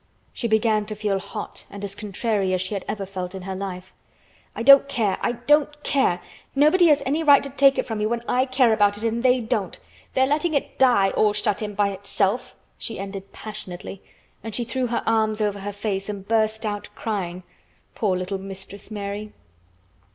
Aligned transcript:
She 0.33 0.47
began 0.47 0.87
to 0.87 0.95
feel 0.95 1.19
hot 1.19 1.67
and 1.69 1.83
as 1.83 1.93
contrary 1.93 2.55
as 2.55 2.61
she 2.61 2.73
had 2.73 2.83
ever 2.87 3.05
felt 3.05 3.35
in 3.35 3.43
her 3.43 3.53
life. 3.53 3.93
"I 4.55 4.63
don't 4.63 4.89
care, 4.89 5.19
I 5.21 5.33
don't 5.33 5.83
care! 5.83 6.21
Nobody 6.55 6.87
has 6.87 7.03
any 7.05 7.21
right 7.21 7.43
to 7.43 7.51
take 7.51 7.77
it 7.77 7.85
from 7.85 7.99
me 7.99 8.07
when 8.07 8.23
I 8.27 8.47
care 8.47 8.73
about 8.73 8.97
it 8.97 9.03
and 9.03 9.21
they 9.21 9.39
don't. 9.41 9.79
They're 10.15 10.25
letting 10.25 10.55
it 10.55 10.79
die, 10.79 11.11
all 11.11 11.33
shut 11.33 11.61
in 11.61 11.75
by 11.75 11.89
itself," 11.89 12.55
she 12.79 12.97
ended 12.97 13.31
passionately, 13.31 14.01
and 14.43 14.55
she 14.55 14.63
threw 14.63 14.87
her 14.87 15.03
arms 15.05 15.39
over 15.39 15.59
her 15.59 15.71
face 15.71 16.09
and 16.09 16.27
burst 16.27 16.65
out 16.65 16.89
crying—poor 16.95 18.17
little 18.17 18.39
Mistress 18.39 18.89
Mary. 18.89 19.33